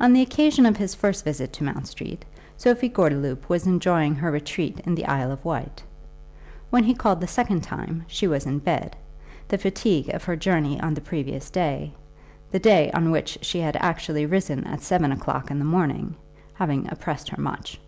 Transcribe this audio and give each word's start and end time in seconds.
On 0.00 0.14
the 0.14 0.22
occasion 0.22 0.64
of 0.64 0.78
his 0.78 0.94
first 0.94 1.24
visit 1.26 1.52
to 1.52 1.64
Mount 1.64 1.86
Street, 1.86 2.24
Sophie 2.56 2.88
Gordeloup 2.88 3.46
was 3.50 3.66
enjoying 3.66 4.14
her 4.14 4.30
retreat 4.30 4.80
in 4.86 4.94
the 4.94 5.04
Isle 5.04 5.30
of 5.30 5.44
Wight. 5.44 5.82
When 6.70 6.84
he 6.84 6.94
called 6.94 7.20
the 7.20 7.26
second 7.26 7.60
time 7.60 8.04
she 8.06 8.26
was 8.26 8.46
in 8.46 8.60
bed, 8.60 8.96
the 9.48 9.58
fatigue 9.58 10.08
of 10.14 10.24
her 10.24 10.36
journey 10.36 10.80
on 10.80 10.94
the 10.94 11.02
previous 11.02 11.50
day, 11.50 11.92
the 12.50 12.60
day 12.60 12.90
on 12.92 13.10
which 13.10 13.36
she 13.42 13.58
had 13.60 13.76
actually 13.76 14.24
risen 14.24 14.64
at 14.66 14.80
seven 14.80 15.12
o'clock 15.12 15.50
in 15.50 15.58
the 15.58 15.66
morning, 15.66 16.16
having 16.54 16.90
oppressed 16.90 17.28
her 17.28 17.42
much. 17.42 17.78